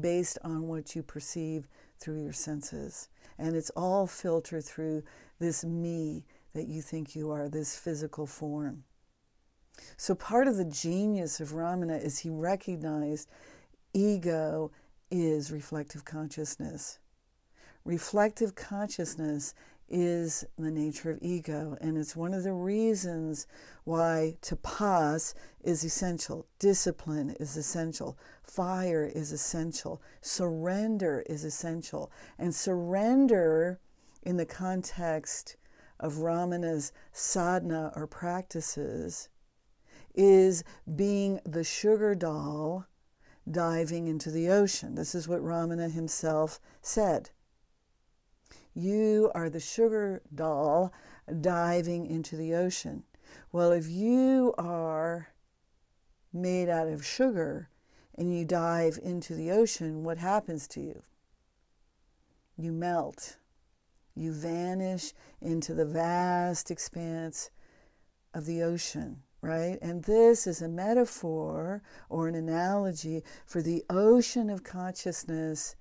based 0.00 0.38
on 0.42 0.66
what 0.66 0.96
you 0.96 1.02
perceive 1.02 1.68
through 1.98 2.22
your 2.22 2.32
senses. 2.32 3.08
And 3.38 3.54
it's 3.54 3.70
all 3.70 4.06
filtered 4.06 4.64
through 4.64 5.02
this 5.38 5.64
me 5.64 6.24
that 6.54 6.68
you 6.68 6.82
think 6.82 7.14
you 7.14 7.30
are, 7.30 7.48
this 7.48 7.76
physical 7.76 8.26
form. 8.26 8.84
So, 9.96 10.14
part 10.14 10.48
of 10.48 10.56
the 10.56 10.64
genius 10.64 11.40
of 11.40 11.52
Ramana 11.52 12.02
is 12.02 12.18
he 12.18 12.30
recognized 12.30 13.28
ego 13.94 14.70
is 15.12 15.52
reflective 15.52 16.06
consciousness. 16.06 16.98
Reflective 17.84 18.54
consciousness 18.54 19.52
is 19.86 20.42
the 20.56 20.70
nature 20.70 21.10
of 21.10 21.18
ego, 21.20 21.76
and 21.82 21.98
it's 21.98 22.16
one 22.16 22.32
of 22.32 22.44
the 22.44 22.52
reasons 22.52 23.46
why 23.84 24.38
tapas 24.40 25.34
is 25.62 25.84
essential, 25.84 26.46
discipline 26.58 27.36
is 27.38 27.58
essential, 27.58 28.16
fire 28.42 29.04
is 29.04 29.32
essential, 29.32 30.00
surrender 30.22 31.22
is 31.26 31.44
essential. 31.44 32.10
And 32.38 32.54
surrender, 32.54 33.80
in 34.22 34.38
the 34.38 34.46
context 34.46 35.56
of 36.00 36.14
Ramana's 36.14 36.90
sadhana 37.12 37.92
or 37.94 38.06
practices, 38.06 39.28
is 40.14 40.64
being 40.96 41.38
the 41.44 41.64
sugar 41.64 42.14
doll 42.14 42.86
diving 43.50 44.06
into 44.06 44.30
the 44.30 44.48
ocean. 44.48 44.94
This 44.94 45.14
is 45.14 45.28
what 45.28 45.42
Ramana 45.42 45.90
himself 45.90 46.60
said. 46.80 47.30
You 48.74 49.30
are 49.34 49.50
the 49.50 49.60
sugar 49.60 50.22
doll 50.34 50.92
diving 51.40 52.06
into 52.06 52.36
the 52.36 52.54
ocean. 52.54 53.04
Well, 53.50 53.72
if 53.72 53.88
you 53.88 54.54
are 54.56 55.28
made 56.32 56.68
out 56.68 56.88
of 56.88 57.04
sugar 57.04 57.68
and 58.14 58.36
you 58.36 58.44
dive 58.44 58.98
into 59.02 59.34
the 59.34 59.50
ocean, 59.50 60.04
what 60.04 60.18
happens 60.18 60.66
to 60.68 60.80
you? 60.80 61.02
You 62.56 62.72
melt. 62.72 63.36
You 64.14 64.32
vanish 64.32 65.14
into 65.40 65.74
the 65.74 65.86
vast 65.86 66.70
expanse 66.70 67.50
of 68.34 68.46
the 68.46 68.62
ocean 68.62 69.22
right? 69.42 69.76
And 69.82 70.04
this 70.04 70.46
is 70.46 70.62
a 70.62 70.68
metaphor 70.68 71.82
or 72.08 72.28
an 72.28 72.36
analogy 72.36 73.22
for 73.44 73.60
the 73.60 73.84
ocean 73.90 74.48
of 74.48 74.62
consciousness 74.62 75.74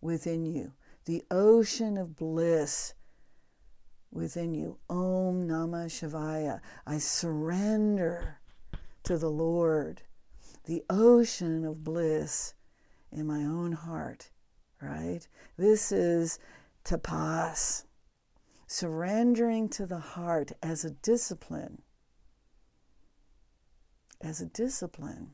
within 0.00 0.44
you, 0.44 0.72
the 1.04 1.22
ocean 1.30 1.96
of 1.96 2.16
bliss 2.16 2.94
within 4.10 4.54
you. 4.54 4.78
Om 4.90 5.46
Namah 5.48 5.86
Shivaya. 5.86 6.60
I 6.84 6.98
surrender 6.98 8.40
to 9.04 9.16
the 9.16 9.30
Lord, 9.30 10.02
the 10.64 10.82
ocean 10.90 11.64
of 11.64 11.84
bliss 11.84 12.54
in 13.12 13.26
my 13.26 13.44
own 13.44 13.70
heart, 13.70 14.30
right? 14.82 15.26
This 15.56 15.92
is 15.92 16.40
tapas, 16.84 17.84
surrendering 18.66 19.68
to 19.68 19.86
the 19.86 20.00
heart 20.00 20.50
as 20.60 20.84
a 20.84 20.90
discipline 20.90 21.82
as 24.20 24.40
a 24.40 24.46
discipline. 24.46 25.32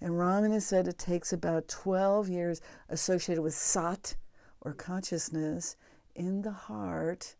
And 0.00 0.12
Ramana 0.12 0.62
said 0.62 0.88
it 0.88 0.98
takes 0.98 1.32
about 1.32 1.68
12 1.68 2.28
years 2.28 2.60
associated 2.88 3.42
with 3.42 3.54
sat 3.54 4.16
or 4.60 4.72
consciousness 4.72 5.76
in 6.14 6.42
the 6.42 6.52
heart 6.52 7.36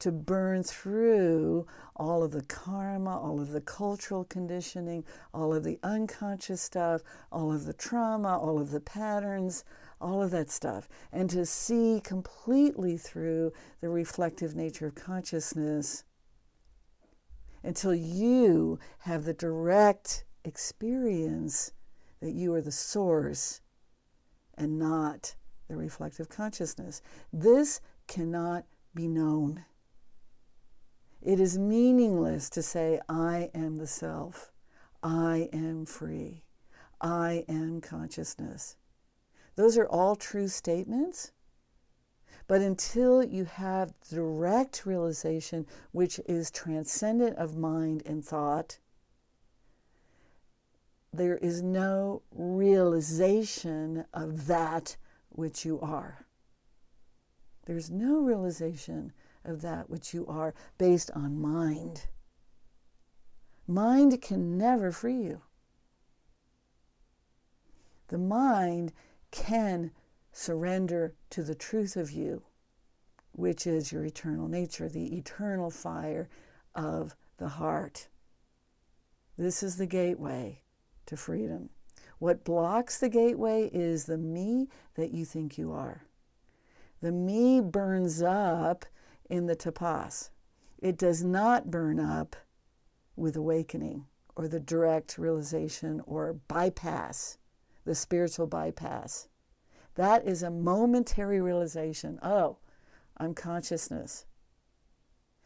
to 0.00 0.10
burn 0.10 0.62
through 0.62 1.66
all 1.94 2.22
of 2.22 2.32
the 2.32 2.42
karma, 2.42 3.18
all 3.18 3.38
of 3.38 3.50
the 3.50 3.60
cultural 3.60 4.24
conditioning, 4.24 5.04
all 5.34 5.54
of 5.54 5.62
the 5.62 5.78
unconscious 5.82 6.60
stuff, 6.60 7.02
all 7.30 7.52
of 7.52 7.64
the 7.64 7.74
trauma, 7.74 8.38
all 8.38 8.58
of 8.58 8.70
the 8.70 8.80
patterns, 8.80 9.62
all 10.00 10.22
of 10.22 10.30
that 10.30 10.50
stuff, 10.50 10.88
and 11.12 11.28
to 11.28 11.44
see 11.44 12.00
completely 12.02 12.96
through 12.96 13.52
the 13.82 13.90
reflective 13.90 14.56
nature 14.56 14.86
of 14.86 14.94
consciousness 14.94 16.04
until 17.62 17.94
you 17.94 18.78
have 19.00 19.24
the 19.24 19.34
direct 19.34 20.24
experience 20.44 21.72
that 22.20 22.32
you 22.32 22.54
are 22.54 22.60
the 22.62 22.72
source 22.72 23.60
and 24.54 24.78
not 24.78 25.34
the 25.68 25.76
reflective 25.76 26.28
consciousness. 26.28 27.00
This 27.32 27.80
cannot 28.06 28.64
be 28.94 29.08
known. 29.08 29.64
It 31.22 31.38
is 31.38 31.58
meaningless 31.58 32.48
to 32.50 32.62
say, 32.62 33.00
I 33.08 33.50
am 33.54 33.76
the 33.76 33.86
self, 33.86 34.52
I 35.02 35.48
am 35.52 35.84
free, 35.84 36.44
I 37.00 37.44
am 37.48 37.80
consciousness. 37.80 38.76
Those 39.56 39.76
are 39.76 39.86
all 39.86 40.16
true 40.16 40.48
statements, 40.48 41.32
but 42.50 42.62
until 42.62 43.22
you 43.22 43.44
have 43.44 43.94
direct 44.10 44.84
realization, 44.84 45.64
which 45.92 46.18
is 46.26 46.50
transcendent 46.50 47.36
of 47.36 47.56
mind 47.56 48.02
and 48.04 48.24
thought, 48.24 48.76
there 51.12 51.36
is 51.36 51.62
no 51.62 52.22
realization 52.32 54.04
of 54.12 54.48
that 54.48 54.96
which 55.28 55.64
you 55.64 55.78
are. 55.78 56.26
There's 57.66 57.88
no 57.88 58.18
realization 58.18 59.12
of 59.44 59.62
that 59.62 59.88
which 59.88 60.12
you 60.12 60.26
are 60.26 60.52
based 60.76 61.12
on 61.12 61.40
mind. 61.40 62.08
Mind 63.68 64.20
can 64.20 64.58
never 64.58 64.90
free 64.90 65.22
you. 65.22 65.42
The 68.08 68.18
mind 68.18 68.92
can 69.30 69.92
surrender 70.32 71.14
to 71.30 71.42
the 71.42 71.54
truth 71.54 71.96
of 71.96 72.10
you, 72.10 72.42
which 73.32 73.66
is 73.66 73.92
your 73.92 74.04
eternal 74.04 74.48
nature, 74.48 74.88
the 74.88 75.16
eternal 75.16 75.70
fire 75.70 76.28
of 76.74 77.14
the 77.38 77.48
heart. 77.48 78.08
This 79.36 79.62
is 79.62 79.76
the 79.76 79.86
gateway 79.86 80.60
to 81.06 81.16
freedom. 81.16 81.70
What 82.18 82.44
blocks 82.44 82.98
the 82.98 83.08
gateway 83.08 83.70
is 83.72 84.04
the 84.04 84.18
me 84.18 84.68
that 84.94 85.12
you 85.12 85.24
think 85.24 85.56
you 85.56 85.72
are. 85.72 86.04
The 87.00 87.12
me 87.12 87.62
burns 87.62 88.20
up 88.20 88.84
in 89.30 89.46
the 89.46 89.56
tapas. 89.56 90.28
It 90.78 90.98
does 90.98 91.24
not 91.24 91.70
burn 91.70 91.98
up 91.98 92.36
with 93.16 93.36
awakening 93.36 94.04
or 94.36 94.48
the 94.48 94.60
direct 94.60 95.16
realization 95.16 96.02
or 96.06 96.34
bypass, 96.48 97.38
the 97.86 97.94
spiritual 97.94 98.46
bypass. 98.46 99.28
That 99.94 100.26
is 100.26 100.42
a 100.42 100.50
momentary 100.50 101.40
realization. 101.40 102.18
Oh, 102.22 102.58
I'm 103.16 103.34
consciousness. 103.34 104.24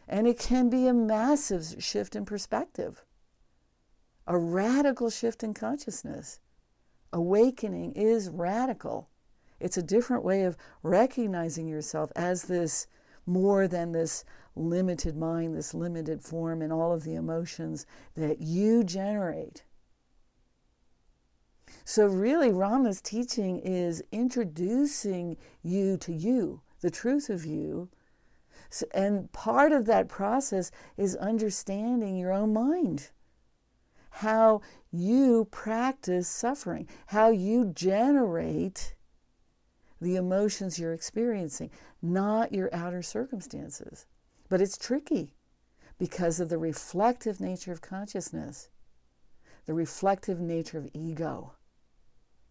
And 0.06 0.26
it 0.26 0.38
can 0.38 0.68
be 0.68 0.86
a 0.86 0.94
massive 0.94 1.82
shift 1.82 2.14
in 2.14 2.24
perspective, 2.24 3.04
a 4.26 4.38
radical 4.38 5.10
shift 5.10 5.42
in 5.42 5.54
consciousness. 5.54 6.40
Awakening 7.12 7.92
is 7.92 8.28
radical. 8.28 9.08
It's 9.60 9.76
a 9.76 9.82
different 9.82 10.24
way 10.24 10.42
of 10.44 10.56
recognizing 10.82 11.68
yourself 11.68 12.12
as 12.16 12.42
this 12.42 12.86
more 13.26 13.66
than 13.66 13.92
this 13.92 14.24
limited 14.56 15.16
mind, 15.16 15.56
this 15.56 15.74
limited 15.74 16.22
form, 16.22 16.60
and 16.60 16.72
all 16.72 16.92
of 16.92 17.04
the 17.04 17.14
emotions 17.14 17.86
that 18.14 18.40
you 18.40 18.84
generate. 18.84 19.64
So, 21.86 22.06
really, 22.06 22.50
Rama's 22.50 23.02
teaching 23.02 23.58
is 23.58 24.02
introducing 24.10 25.36
you 25.62 25.98
to 25.98 26.14
you, 26.14 26.62
the 26.80 26.90
truth 26.90 27.28
of 27.28 27.44
you. 27.44 27.90
So, 28.70 28.86
and 28.94 29.30
part 29.32 29.70
of 29.70 29.84
that 29.84 30.08
process 30.08 30.70
is 30.96 31.14
understanding 31.16 32.16
your 32.16 32.32
own 32.32 32.54
mind, 32.54 33.10
how 34.08 34.62
you 34.90 35.46
practice 35.50 36.26
suffering, 36.26 36.88
how 37.08 37.28
you 37.28 37.66
generate 37.66 38.94
the 40.00 40.16
emotions 40.16 40.78
you're 40.78 40.94
experiencing, 40.94 41.70
not 42.00 42.54
your 42.54 42.74
outer 42.74 43.02
circumstances. 43.02 44.06
But 44.48 44.62
it's 44.62 44.78
tricky 44.78 45.34
because 45.98 46.40
of 46.40 46.48
the 46.48 46.58
reflective 46.58 47.40
nature 47.40 47.72
of 47.72 47.82
consciousness, 47.82 48.70
the 49.66 49.74
reflective 49.74 50.40
nature 50.40 50.78
of 50.78 50.88
ego, 50.94 51.52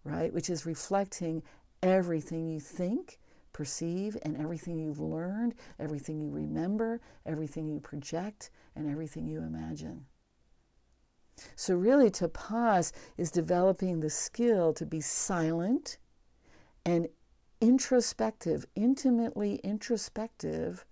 right? 0.04 0.34
Which 0.34 0.50
is 0.50 0.66
reflecting 0.66 1.44
everything 1.82 2.48
you 2.48 2.60
think, 2.60 3.20
perceive, 3.52 4.18
and 4.24 4.38
everything 4.38 4.80
you've 4.80 5.00
learned, 5.00 5.56
everything 5.80 6.20
you 6.20 6.30
remember, 6.30 7.02
everything 7.26 7.68
you 7.68 7.80
project, 7.80 8.50
and 8.76 8.90
everything 8.90 9.28
you 9.28 9.40
imagine. 9.40 10.06
So, 11.56 11.76
really, 11.76 12.10
tapas 12.10 12.92
is 13.18 13.32
developing 13.32 14.00
the 14.00 14.10
skill 14.10 14.74
to 14.74 14.86
be 14.86 15.02
silent 15.02 15.98
and 16.86 17.08
introspective, 17.60 18.66
intimately 18.76 19.56
introspective, 19.64 20.86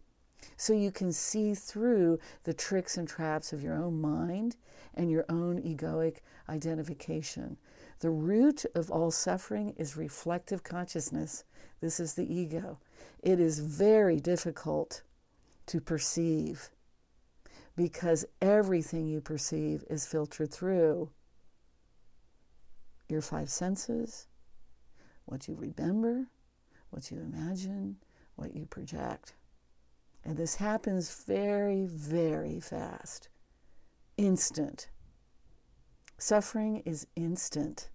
so 0.58 0.74
you 0.74 0.92
can 0.92 1.12
see 1.12 1.54
through 1.54 2.20
the 2.44 2.54
tricks 2.54 2.98
and 2.98 3.08
traps 3.08 3.54
of 3.54 3.62
your 3.62 3.76
own 3.76 4.00
mind 4.02 4.56
and 4.96 5.12
your 5.12 5.26
own 5.30 5.62
egoic 5.62 6.18
identification. 6.50 7.58
The 8.02 8.10
root 8.10 8.66
of 8.74 8.90
all 8.90 9.12
suffering 9.12 9.76
is 9.78 9.96
reflective 9.96 10.64
consciousness. 10.64 11.44
This 11.82 12.00
is 12.00 12.16
the 12.16 12.32
ego. 12.32 12.80
It 13.22 13.40
is 13.40 13.60
very 13.60 14.20
difficult 14.20 15.04
to 15.68 15.80
perceive 15.80 16.72
because 17.76 18.26
everything 18.42 19.08
you 19.08 19.22
perceive 19.22 19.84
is 19.88 20.08
filtered 20.08 20.52
through 20.52 21.12
your 23.08 23.22
five 23.22 23.52
senses, 23.52 24.28
what 25.26 25.48
you 25.48 25.56
remember, 25.56 26.26
what 26.90 27.12
you 27.12 27.20
imagine, 27.20 27.98
what 28.36 28.56
you 28.56 28.66
project. 28.66 29.36
And 30.26 30.38
this 30.38 30.56
happens 30.56 31.24
very, 31.26 31.86
very 31.86 32.60
fast. 32.60 33.30
Instant. 34.18 34.90
Suffering 36.22 36.84
is 36.86 37.08
instant. 37.16 37.90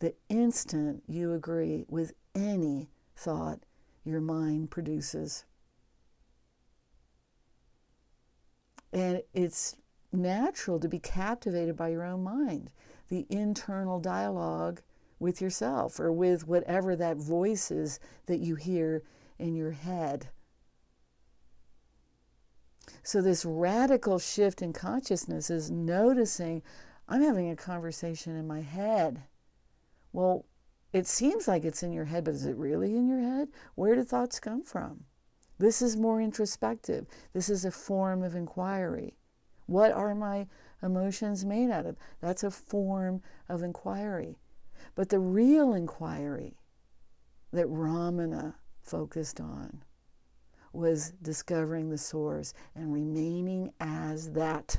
The 0.00 0.14
instant 0.28 1.02
you 1.06 1.32
agree 1.32 1.86
with 1.88 2.12
any 2.34 2.90
thought 3.16 3.60
your 4.04 4.20
mind 4.20 4.70
produces. 4.70 5.46
And 8.92 9.22
it's 9.32 9.76
natural 10.12 10.78
to 10.78 10.90
be 10.90 10.98
captivated 10.98 11.74
by 11.74 11.88
your 11.88 12.04
own 12.04 12.22
mind, 12.22 12.70
the 13.08 13.26
internal 13.30 13.98
dialogue 13.98 14.82
with 15.18 15.40
yourself 15.40 15.98
or 15.98 16.12
with 16.12 16.46
whatever 16.46 16.94
that 16.96 17.16
voice 17.16 17.70
is 17.70 17.98
that 18.26 18.40
you 18.40 18.56
hear 18.56 19.04
in 19.38 19.54
your 19.54 19.70
head. 19.70 20.28
So, 23.02 23.22
this 23.22 23.46
radical 23.46 24.18
shift 24.18 24.60
in 24.60 24.74
consciousness 24.74 25.48
is 25.48 25.70
noticing 25.70 26.62
I'm 27.08 27.22
having 27.22 27.50
a 27.50 27.56
conversation 27.56 28.36
in 28.36 28.46
my 28.46 28.60
head. 28.60 29.22
Well, 30.12 30.44
it 30.92 31.06
seems 31.06 31.48
like 31.48 31.64
it's 31.64 31.82
in 31.82 31.92
your 31.92 32.04
head, 32.04 32.24
but 32.24 32.34
is 32.34 32.46
it 32.46 32.56
really 32.56 32.94
in 32.94 33.08
your 33.08 33.20
head? 33.20 33.48
Where 33.74 33.94
do 33.94 34.04
thoughts 34.04 34.40
come 34.40 34.62
from? 34.62 35.04
This 35.58 35.82
is 35.82 35.96
more 35.96 36.20
introspective. 36.20 37.06
This 37.32 37.48
is 37.48 37.64
a 37.64 37.70
form 37.70 38.22
of 38.22 38.34
inquiry. 38.34 39.16
What 39.66 39.92
are 39.92 40.14
my 40.14 40.46
emotions 40.82 41.44
made 41.44 41.70
out 41.70 41.86
of? 41.86 41.96
That's 42.20 42.44
a 42.44 42.50
form 42.50 43.22
of 43.48 43.62
inquiry. 43.62 44.36
But 44.94 45.08
the 45.08 45.18
real 45.18 45.74
inquiry 45.74 46.56
that 47.52 47.66
Ramana 47.66 48.54
focused 48.82 49.40
on 49.40 49.82
was 50.72 51.12
discovering 51.22 51.90
the 51.90 51.98
source 51.98 52.54
and 52.74 52.92
remaining 52.92 53.72
as 53.80 54.30
that. 54.32 54.78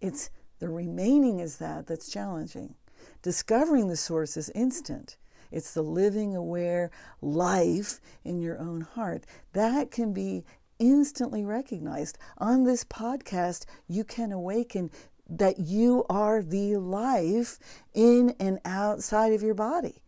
It's 0.00 0.30
the 0.64 0.70
remaining 0.70 1.40
is 1.40 1.58
that 1.58 1.86
that's 1.86 2.10
challenging. 2.10 2.74
Discovering 3.20 3.88
the 3.88 3.98
source 3.98 4.34
is 4.38 4.48
instant. 4.54 5.18
It's 5.52 5.74
the 5.74 5.82
living, 5.82 6.34
aware 6.34 6.90
life 7.20 8.00
in 8.24 8.40
your 8.40 8.58
own 8.58 8.80
heart. 8.80 9.26
That 9.52 9.90
can 9.90 10.14
be 10.14 10.42
instantly 10.78 11.44
recognized. 11.44 12.16
On 12.38 12.64
this 12.64 12.82
podcast, 12.82 13.66
you 13.88 14.04
can 14.04 14.32
awaken 14.32 14.90
that 15.28 15.58
you 15.58 16.06
are 16.08 16.40
the 16.40 16.78
life 16.78 17.58
in 17.92 18.34
and 18.40 18.58
outside 18.64 19.34
of 19.34 19.42
your 19.42 19.52
body. 19.52 20.00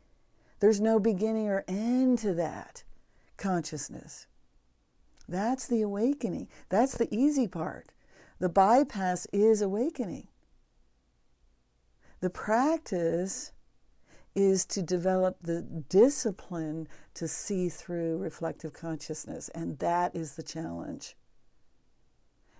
There's 0.60 0.80
no 0.80 0.98
beginning 0.98 1.50
or 1.50 1.66
end 1.68 2.18
to 2.20 2.32
that 2.32 2.82
consciousness. 3.36 4.26
That's 5.28 5.68
the 5.68 5.82
awakening. 5.82 6.48
That's 6.70 6.96
the 6.96 7.14
easy 7.14 7.46
part. 7.46 7.92
The 8.38 8.48
bypass 8.48 9.26
is 9.34 9.60
awakening. 9.60 10.28
The 12.26 12.30
practice 12.30 13.52
is 14.34 14.66
to 14.66 14.82
develop 14.82 15.36
the 15.40 15.62
discipline 15.62 16.88
to 17.14 17.28
see 17.28 17.68
through 17.68 18.18
reflective 18.18 18.72
consciousness, 18.72 19.48
and 19.50 19.78
that 19.78 20.16
is 20.16 20.34
the 20.34 20.42
challenge. 20.42 21.16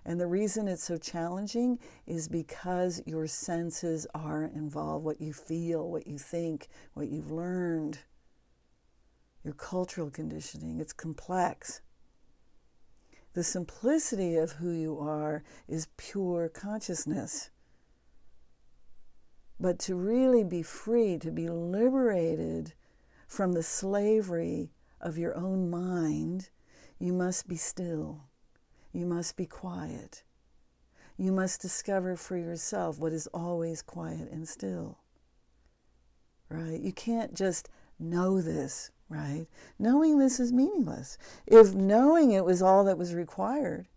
And 0.05 0.21
the 0.21 0.25
reason 0.25 0.69
it's 0.69 0.85
so 0.85 0.95
challenging 0.95 1.79
is 2.05 2.29
because 2.29 3.01
your 3.05 3.27
senses 3.27 4.07
are 4.15 4.45
involved 4.45 5.03
what 5.03 5.19
you 5.19 5.33
feel, 5.33 5.91
what 5.91 6.07
you 6.07 6.17
think, 6.17 6.69
what 6.93 7.09
you've 7.09 7.29
learned, 7.29 7.99
your 9.43 9.53
cultural 9.53 10.09
conditioning. 10.09 10.79
It's 10.79 10.93
complex. 10.93 11.81
The 13.33 13.43
simplicity 13.43 14.37
of 14.37 14.53
who 14.53 14.71
you 14.71 14.97
are 14.97 15.43
is 15.67 15.89
pure 15.97 16.47
consciousness. 16.47 17.49
But 19.59 19.79
to 19.79 19.95
really 19.95 20.43
be 20.43 20.61
free, 20.61 21.17
to 21.19 21.31
be 21.31 21.49
liberated 21.49 22.73
from 23.27 23.53
the 23.53 23.63
slavery 23.63 24.71
of 25.01 25.17
your 25.17 25.35
own 25.35 25.69
mind, 25.69 26.49
you 26.99 27.13
must 27.13 27.47
be 27.47 27.55
still. 27.55 28.21
You 28.91 29.05
must 29.05 29.35
be 29.35 29.45
quiet. 29.45 30.23
You 31.17 31.31
must 31.31 31.61
discover 31.61 32.15
for 32.15 32.37
yourself 32.37 32.99
what 32.99 33.13
is 33.13 33.27
always 33.33 33.81
quiet 33.81 34.31
and 34.31 34.47
still. 34.47 34.99
Right? 36.49 36.79
You 36.79 36.93
can't 36.93 37.33
just 37.33 37.69
know 37.99 38.41
this, 38.41 38.91
right? 39.09 39.47
Knowing 39.79 40.19
this 40.19 40.39
is 40.39 40.53
meaningless. 40.53 41.17
If 41.47 41.73
knowing 41.73 42.31
it 42.31 42.45
was 42.45 42.61
all 42.61 42.85
that 42.85 42.97
was 42.97 43.13
required, 43.15 43.87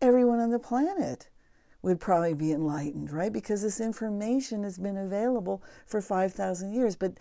everyone 0.00 0.38
on 0.38 0.50
the 0.50 0.58
planet 0.58 1.28
would 1.82 2.00
probably 2.00 2.34
be 2.34 2.52
enlightened, 2.52 3.12
right? 3.12 3.32
Because 3.32 3.62
this 3.62 3.80
information 3.80 4.64
has 4.64 4.78
been 4.78 4.96
available 4.96 5.62
for 5.86 6.00
5,000 6.00 6.72
years, 6.72 6.96
but 6.96 7.18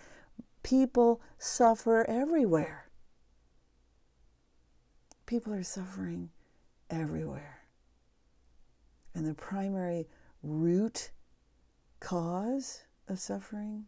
people 0.63 1.21
suffer 1.37 2.03
everywhere. 2.09 2.89
People 5.25 5.53
are 5.53 5.63
suffering 5.63 6.29
everywhere. 6.89 7.59
And 9.13 9.25
the 9.25 9.33
primary 9.33 10.07
root 10.41 11.11
cause 11.99 12.83
of 13.07 13.19
suffering 13.19 13.85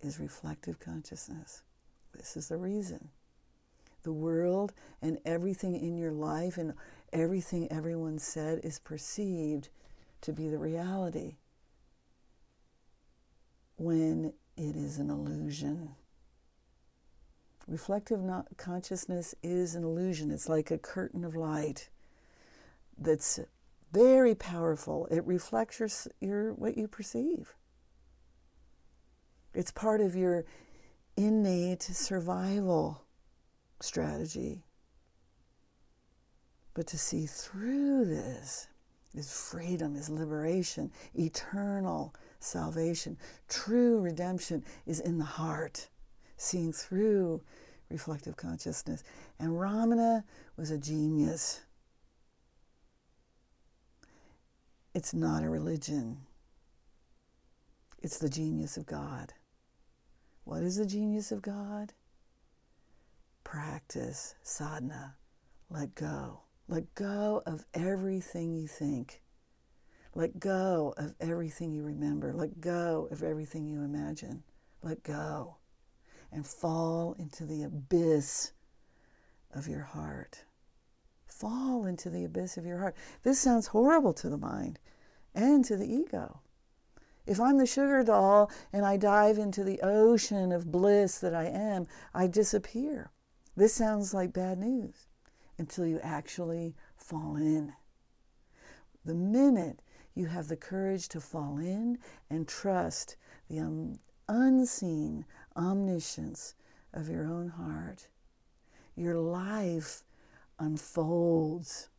is 0.00 0.18
reflective 0.18 0.80
consciousness. 0.80 1.62
This 2.14 2.36
is 2.36 2.48
the 2.48 2.56
reason. 2.56 3.10
The 4.02 4.12
world 4.12 4.72
and 5.02 5.18
everything 5.24 5.76
in 5.76 5.96
your 5.96 6.12
life 6.12 6.56
and 6.56 6.74
everything 7.12 7.70
everyone 7.70 8.18
said 8.18 8.60
is 8.64 8.78
perceived 8.78 9.68
to 10.22 10.32
be 10.32 10.48
the 10.48 10.58
reality 10.58 11.36
when 13.76 14.32
it 14.56 14.76
is 14.76 14.98
an 14.98 15.10
illusion. 15.10 15.94
Reflective 17.66 18.20
consciousness 18.56 19.34
is 19.42 19.74
an 19.74 19.84
illusion. 19.84 20.30
It's 20.30 20.48
like 20.48 20.70
a 20.70 20.78
curtain 20.78 21.24
of 21.24 21.36
light 21.36 21.88
that's 22.98 23.40
very 23.92 24.34
powerful. 24.34 25.06
It 25.10 25.24
reflects 25.26 25.80
your, 25.80 25.88
your 26.20 26.52
what 26.52 26.76
you 26.76 26.88
perceive. 26.88 27.54
It's 29.54 29.70
part 29.70 30.00
of 30.00 30.14
your 30.14 30.44
innate 31.16 31.82
survival 31.82 33.02
strategy. 33.80 34.64
But 36.74 36.86
to 36.88 36.98
see 36.98 37.26
through 37.26 38.04
this 38.04 38.68
is 39.14 39.32
freedom, 39.32 39.96
is 39.96 40.08
liberation, 40.08 40.90
eternal 41.14 42.14
salvation. 42.38 43.16
True 43.48 44.00
redemption 44.00 44.64
is 44.86 45.00
in 45.00 45.18
the 45.18 45.24
heart 45.24 45.88
seeing 46.36 46.72
through 46.72 47.42
reflective 47.90 48.36
consciousness. 48.36 49.02
And 49.38 49.50
Ramana 49.50 50.24
was 50.56 50.70
a 50.70 50.78
genius. 50.78 51.60
It's 54.94 55.14
not 55.14 55.44
a 55.44 55.48
religion, 55.48 56.18
it's 58.02 58.18
the 58.18 58.28
genius 58.28 58.76
of 58.76 58.86
God. 58.86 59.34
What 60.44 60.62
is 60.62 60.76
the 60.76 60.86
genius 60.86 61.30
of 61.30 61.42
God? 61.42 61.92
Practice, 63.44 64.34
sadhana, 64.42 65.14
let 65.68 65.94
go. 65.94 66.40
Let 66.70 66.94
go 66.94 67.42
of 67.46 67.64
everything 67.74 68.54
you 68.54 68.68
think. 68.68 69.22
Let 70.14 70.38
go 70.38 70.94
of 70.96 71.16
everything 71.18 71.72
you 71.72 71.82
remember. 71.82 72.32
Let 72.32 72.60
go 72.60 73.08
of 73.10 73.24
everything 73.24 73.66
you 73.66 73.82
imagine. 73.82 74.44
Let 74.80 75.02
go 75.02 75.56
and 76.30 76.46
fall 76.46 77.16
into 77.18 77.44
the 77.44 77.64
abyss 77.64 78.52
of 79.52 79.66
your 79.66 79.82
heart. 79.82 80.44
Fall 81.26 81.86
into 81.86 82.08
the 82.08 82.24
abyss 82.24 82.56
of 82.56 82.64
your 82.64 82.78
heart. 82.78 82.94
This 83.24 83.40
sounds 83.40 83.66
horrible 83.66 84.12
to 84.12 84.28
the 84.28 84.38
mind 84.38 84.78
and 85.34 85.64
to 85.64 85.76
the 85.76 85.92
ego. 85.92 86.38
If 87.26 87.40
I'm 87.40 87.58
the 87.58 87.66
sugar 87.66 88.04
doll 88.04 88.48
and 88.72 88.86
I 88.86 88.96
dive 88.96 89.38
into 89.38 89.64
the 89.64 89.80
ocean 89.82 90.52
of 90.52 90.70
bliss 90.70 91.18
that 91.18 91.34
I 91.34 91.46
am, 91.46 91.88
I 92.14 92.28
disappear. 92.28 93.10
This 93.56 93.74
sounds 93.74 94.14
like 94.14 94.32
bad 94.32 94.58
news 94.58 95.08
until 95.60 95.84
you 95.84 96.00
actually 96.02 96.74
fall 96.96 97.36
in. 97.36 97.70
The 99.04 99.14
minute 99.14 99.80
you 100.14 100.24
have 100.24 100.48
the 100.48 100.56
courage 100.56 101.06
to 101.10 101.20
fall 101.20 101.58
in 101.58 101.98
and 102.30 102.48
trust 102.48 103.16
the 103.50 103.58
um, 103.58 103.98
unseen, 104.26 105.26
omniscience 105.54 106.54
of 106.94 107.10
your 107.10 107.26
own 107.26 107.48
heart, 107.48 108.08
your 108.96 109.18
life 109.18 110.02
unfolds 110.58 111.90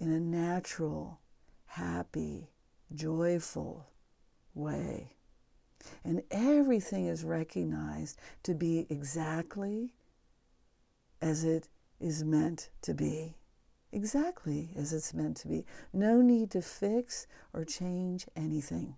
in 0.00 0.10
a 0.10 0.20
natural, 0.20 1.20
happy, 1.66 2.48
joyful 2.94 3.86
way. 4.54 5.12
And 6.04 6.22
everything 6.30 7.06
is 7.06 7.22
recognized 7.22 8.18
to 8.44 8.54
be 8.54 8.86
exactly 8.88 9.92
as 11.20 11.44
it 11.44 11.68
is 12.00 12.24
meant 12.24 12.70
to 12.82 12.94
be. 12.94 13.36
Exactly 13.92 14.70
as 14.76 14.92
it's 14.92 15.14
meant 15.14 15.36
to 15.38 15.48
be. 15.48 15.64
No 15.92 16.20
need 16.20 16.50
to 16.50 16.62
fix 16.62 17.26
or 17.52 17.64
change 17.64 18.26
anything. 18.36 18.96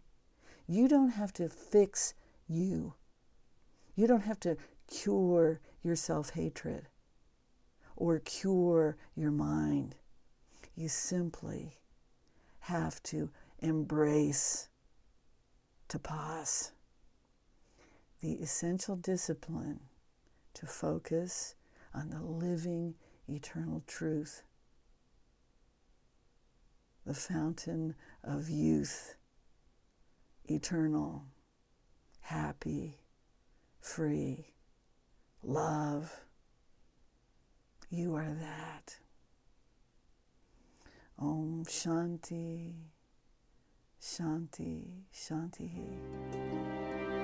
You 0.67 0.89
don't 0.89 1.11
have 1.11 1.33
to 1.35 1.49
fix 1.49 2.15
you. 2.49 2.95
You 3.95 4.07
don't 4.07 4.23
have 4.23 4.41
to 4.41 4.57
cure 4.87 5.61
your 5.83 5.97
self 5.97 6.31
hatred 6.31 6.89
or 7.97 8.19
cure 8.21 8.97
your 9.17 9.31
mind. 9.31 9.97
You 10.77 10.89
simply 10.89 11.79
have 12.61 13.03
to 13.05 13.31
embrace 13.61 14.69
tapas, 15.89 16.71
the 18.21 18.35
essential 18.35 18.97
discipline 18.97 19.81
to 20.55 20.67
focus 20.67 21.55
on 21.95 22.11
the 22.11 22.23
living 22.23 22.95
eternal 23.29 23.83
truth, 23.87 24.43
the 27.05 27.15
fountain 27.15 27.95
of 28.23 28.49
youth 28.49 29.17
eternal, 30.49 31.25
happy, 32.21 32.99
free, 33.81 34.55
love. 35.43 36.25
You 37.91 38.17
are 38.17 38.29
that. 38.29 38.99
Om 41.19 41.65
Shanti, 41.67 42.73
Shanti, 44.01 45.05
Shanti. 45.15 47.18